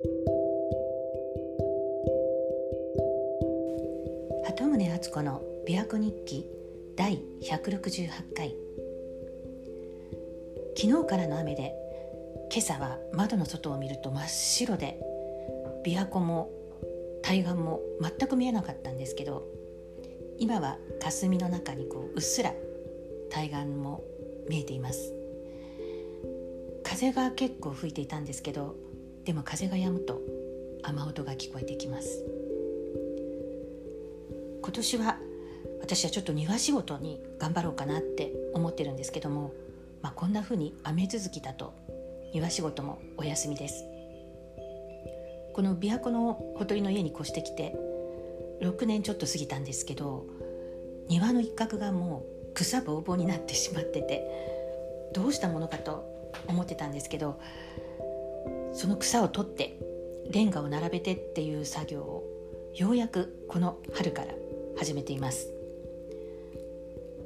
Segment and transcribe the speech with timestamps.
[0.00, 0.06] 鳩
[4.68, 6.48] 宗敦子の琵琶湖日記
[6.96, 8.54] 第168回。
[10.76, 11.74] 昨日からの雨で
[12.52, 15.00] 今朝は窓の外を見ると真っ白で
[15.84, 16.52] 琵琶湖も
[17.22, 19.48] 対岸も全く見えなかったんですけど
[20.38, 22.54] 今は霞の中にこううっすら
[23.30, 24.04] 対岸も
[24.48, 25.12] 見えています。
[26.84, 28.76] 風が結構吹いていたんですけど
[29.28, 30.22] でも風が止むと
[30.82, 32.24] 雨音が聞こえてきます。
[34.62, 35.18] 今年は
[35.82, 39.52] 私はちょっと庭仕事に頑張ろうかなって思ってるんですけども、
[40.00, 41.74] まあ、こんな風に雨続きだと
[42.32, 43.84] 庭仕事もお休みです。
[45.52, 47.76] この琵琶湖のほとりの家に越してきて
[48.62, 50.24] 6年ちょっと過ぎたんですけど
[51.10, 57.38] 庭の一角がもう草ぼうぼうになってしまっててどうしたものかと思ってたんですけど
[58.78, 59.76] その草を取って
[60.30, 62.24] レンガを並べてっていう作業を
[62.76, 64.28] ようやくこの春から
[64.78, 65.48] 始めています。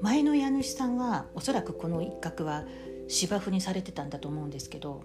[0.00, 2.66] 前の家主さんはおそらくこの一角は
[3.08, 5.02] 芝生にされてたんだと思うんですけど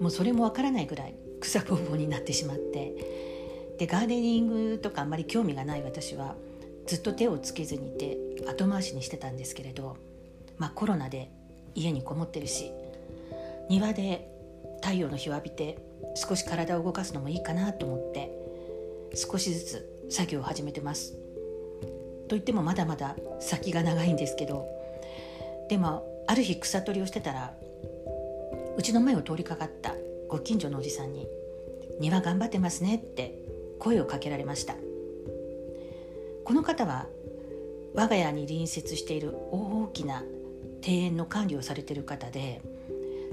[0.00, 6.34] もうそれもわからないぐらい草ぼうぼうになってしまってでガーデニングとかあんまり興味がない私は
[6.88, 8.18] ずっと手をつけずにいて
[8.50, 9.96] 後回しにしてたんですけれど、
[10.58, 11.30] まあ、コロナで
[11.76, 12.72] 家にこもってるし
[13.70, 14.35] 庭で
[14.86, 15.78] 太陽の日を浴びて
[16.14, 18.30] 少し体を動かすのもいいかなと思って
[19.16, 21.18] 少しずつ作業を始めてます。
[22.28, 24.64] といってもまだまだ先が長いんですけど
[25.68, 27.54] でもある日草取りをしてたら
[28.76, 29.94] うちの前を通りかかった
[30.28, 31.26] ご近所のおじさんに
[31.98, 33.42] 「庭頑張ってますね」って
[33.78, 34.74] 声をかけられました
[36.44, 37.06] この方は
[37.94, 40.24] 我が家に隣接している大きな
[40.86, 42.60] 庭園の管理をされている方で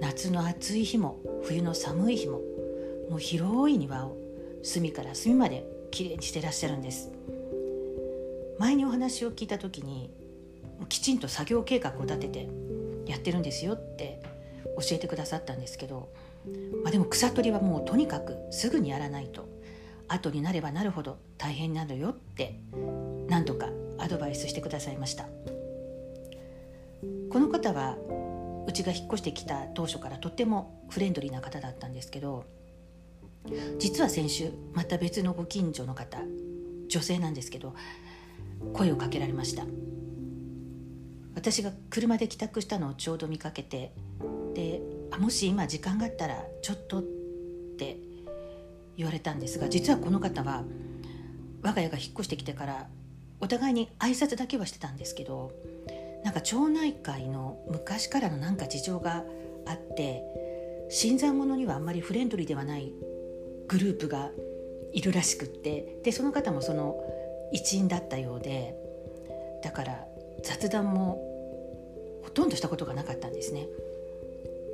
[0.00, 2.40] 夏の暑い日も冬の寒い日も
[3.10, 4.16] もう広い庭を
[4.62, 7.10] 隅から隅まできれいにしてらっしゃるんです。
[8.58, 10.10] 前にお話を聞いた時に
[10.88, 12.48] きちんと作業計画を立てて
[13.06, 14.20] やってるんですよって
[14.78, 16.08] 教えてくださったんですけど、
[16.82, 19.52] まあ、でも草取りはもうとにかくすぐにやらないと。
[20.08, 22.60] 後になればなるほど大変になるよって
[23.28, 25.24] 何とかアドバイスしてくださいました。
[27.30, 27.96] この方は
[28.66, 32.44] うちが引っ越してきた当初からとってもフレンドリーな方だったんですけど
[33.78, 36.18] 実は先週また別のご近所の方
[36.88, 37.74] 女性なんですけど
[38.72, 39.64] 声をかけられました。
[41.34, 43.92] 私が車で帰宅したのをちょうど見かけて
[44.54, 44.80] で
[45.10, 47.02] あもし今時間があったらちょっとっ
[47.76, 47.98] て
[48.96, 50.64] 言われたんですが実はこの方は
[51.62, 52.86] 我が家が引っ越してきてから
[53.40, 55.52] お互いに挨拶だけはしてたんですけど
[56.24, 59.24] なんか町内会の昔からのなんか事情が
[59.66, 60.24] あって
[60.88, 62.92] 新参者にはあんまりフレンドリーではない
[63.68, 64.30] グループが
[64.92, 66.96] いるらしくってでその方もその
[67.52, 68.74] 一員だったようで
[69.62, 70.04] だから
[70.42, 71.20] 雑談も
[72.22, 73.66] ほとんどしたことがなかったんですね。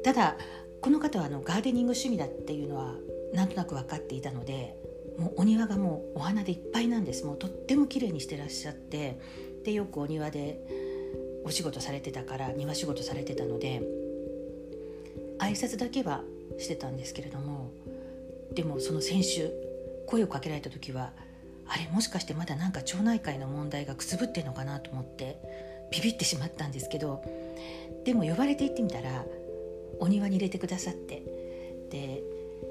[0.04, 0.36] ただ
[0.80, 2.94] この方はあのガーデニング趣味だっていうのは
[3.34, 4.76] なんとなく分かっていたので
[5.18, 7.24] もうお庭がもうお花でいっぱいなんです。
[7.26, 9.20] もうとっても綺麗にしてらっしゃって
[9.64, 10.79] でよくお庭で
[11.44, 13.82] お仕事されてたから庭仕事されてたので
[15.38, 16.22] 挨拶だけは
[16.58, 17.70] してたんですけれども
[18.54, 19.50] でもその先週
[20.06, 21.12] 声をかけられた時は
[21.66, 25.38] あれもしかしてまだなんか町内会の問題がくすぶってんのかなと思って
[25.92, 27.22] ビビってしまったんですけど
[28.04, 29.24] でも呼ばれて行ってみたら
[30.00, 31.22] お庭に入れてくださって
[31.90, 32.22] で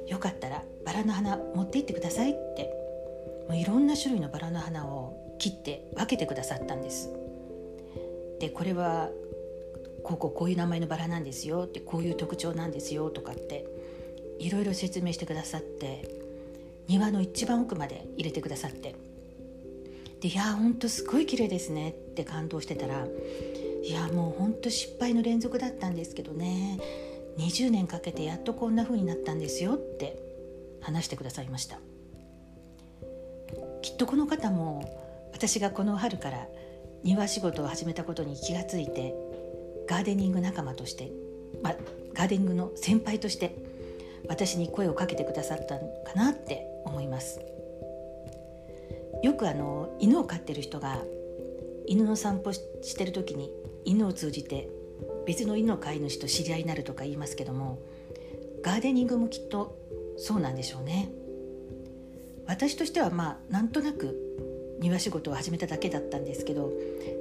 [0.07, 2.69] よかったらバラの花持って行ってくださいって
[3.47, 7.09] もういろんな種類のバラの花を切って分けてくださったんです。
[8.39, 9.09] でこれは
[10.03, 13.65] こうこうこういう名前のバラなんですよってこういう特徴なんですよとかって
[14.39, 16.09] いろいろ説明してくださって
[16.87, 18.95] 庭の一番奥まで入れてくださって。
[20.21, 23.07] でいやほんとすごい綺麗ですねって感動してたら
[23.83, 26.79] いやもうほんと失敗の連続だったんですけどね。
[27.37, 30.21] 20年かけてやっとこんな風になったんですよって
[30.81, 31.79] 話してくださいました。
[33.81, 34.83] きっとこの方も
[35.31, 36.47] 私がこの春から
[37.03, 39.15] 庭仕事を始めたことに気がついて
[39.87, 41.11] ガーデニング仲間として、
[41.63, 41.73] ま、
[42.13, 43.55] ガーデニングの先輩として
[44.27, 47.41] 私に声をかけてくださったのかなって思います。
[49.23, 51.01] よくあの犬を飼ってる人が
[51.87, 53.51] 犬の散歩してる時に
[53.83, 54.69] 犬を通じて
[55.25, 57.79] 別の犬の飼い主と知り合いになるとか言いますけども
[58.61, 59.77] ガーデニングもきっと
[60.17, 61.09] そうなんでしょうね。
[62.45, 64.28] 私としてはまあなんとなく
[64.79, 66.71] 庭仕事を始めただけだったんですけど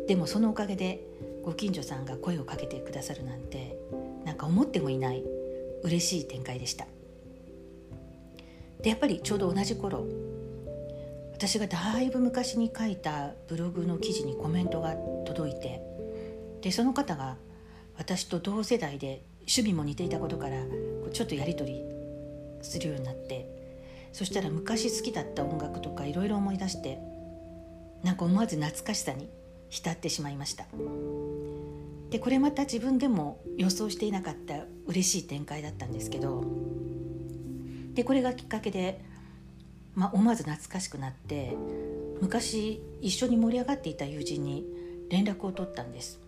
[0.06, 1.04] でもそのおかげで
[1.44, 3.78] ご近所さんが声をかけてくださるなんて
[4.24, 5.22] なんか思ってもいない
[5.82, 6.86] 嬉しい展開でした。
[8.82, 10.06] でやっぱりちょうど同じ頃
[11.32, 14.94] 私がだいぶ昔に書いたブログの記事にコメントが
[15.26, 15.80] 届いて
[16.62, 17.36] でその方が
[17.96, 20.56] 私と同世代で趣味も似ていたことから
[21.12, 21.82] ちょっとやり取り
[22.62, 23.48] するようになって
[24.12, 26.98] そしたら昔好きだった音楽とかいろいろ思い出して
[28.02, 29.28] なんか思わず懐かしさに
[29.68, 30.66] 浸ってしまいました。
[32.10, 36.42] でこれまた自分でも予想していなかった嬉しい展開だったんですけど
[37.92, 39.04] でこれがきっかけで、
[39.94, 41.54] まあ、思わず懐かしくなって
[42.22, 44.64] 昔一緒に盛り上がっていた友人に
[45.10, 46.20] 連絡を取ったんです。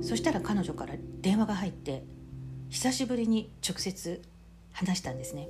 [0.00, 2.04] そしたら彼女から電話が入って
[2.68, 4.22] 久しぶりに直接
[4.72, 5.48] 話したんですね。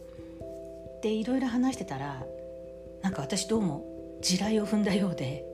[1.03, 2.25] でいろいろ話してたら
[3.03, 3.94] なんか私どうも
[4.25, 5.44] 地雷を踏んだようで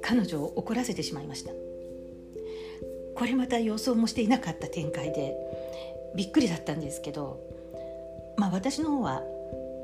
[0.00, 1.50] 彼女を怒らせてしまいました。
[3.14, 5.36] これまた予想もしていなかった展開で
[6.16, 7.40] びっくりだったんですけど
[8.36, 9.22] まあ私の方は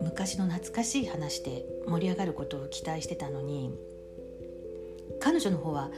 [0.03, 3.73] 昔の懐かしい話で盛り上がることを期待してたのに
[5.21, 5.91] 彼女の方は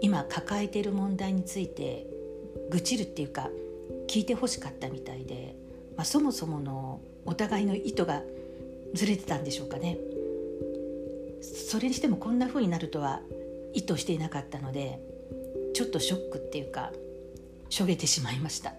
[0.00, 2.06] 今抱えている問題について
[2.70, 3.48] 愚痴るっていうか
[4.08, 5.56] 聞いてほしかったみたいで、
[5.96, 8.22] まあ、そもそものお互いの意図が
[8.94, 9.98] ずれてたんでしょうかね。
[11.40, 13.20] それにしてもこんな風になるとは
[13.74, 15.00] 意図していなかったので
[15.74, 16.92] ちょっとショックっていうか
[17.68, 18.74] しょげてしまいました。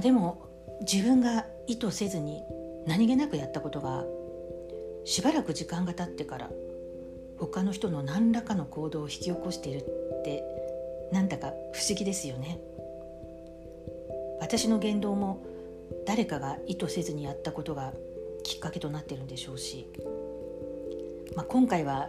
[0.00, 0.48] でも
[0.80, 2.42] 自分が意図せずに
[2.86, 4.04] 何気なくやったことが
[5.04, 6.50] しばらく時間が経ってから
[7.38, 10.42] 他の人の何らかの行動を引き起こしているって
[11.12, 12.58] なんだか不思議ですよね。
[14.40, 15.42] 私の言動も
[16.06, 17.92] 誰かが意図せずにやったことが
[18.50, 19.86] きっかけとなってるんでしょうし、
[21.36, 22.08] まあ、今回は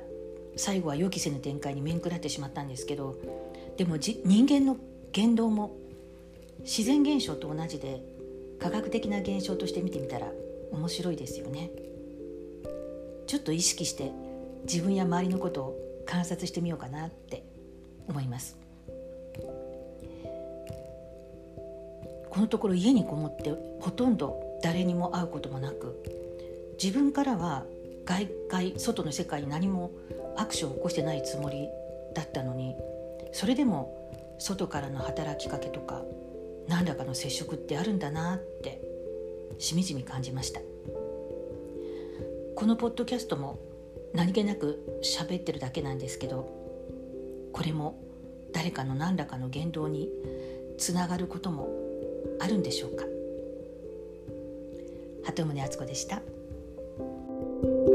[0.55, 3.15] 最後は予期せぬ展開に面食らってしまったんですけど
[3.77, 4.75] でも人間の
[5.11, 5.75] 言動も
[6.61, 8.01] 自然現象と同じで
[8.59, 10.31] 科学的な現象として見てみたら
[10.71, 11.69] 面白いですよね。
[13.27, 14.11] ちょっと意識して
[14.63, 15.77] 自分や周りのことを
[16.07, 17.43] 観察してみようかなって
[18.07, 18.57] 思います。
[22.29, 26.20] このところ家にこもってほとんど誰にも会うこともなく
[26.81, 27.65] 自分からは
[28.05, 29.91] 外界外の世界に何も
[30.35, 31.67] アクションを起こしてないつもり
[32.15, 32.75] だったのに
[33.31, 36.01] それでも外からの働きかけとか
[36.67, 38.81] 何らかの接触ってあるんだなって
[39.59, 40.59] しみじみ感じました
[42.55, 43.59] このポッドキャストも
[44.15, 46.49] 何気なく喋ってるだけなんですけど
[47.53, 48.01] これも
[48.53, 50.09] 誰かの何らかの言動に
[50.79, 51.69] つながることも
[52.39, 53.05] あるんでしょうか
[55.23, 56.23] 鳩宗敦子でした。
[57.61, 57.90] thank you